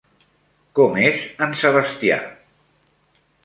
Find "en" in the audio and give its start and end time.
1.47-1.55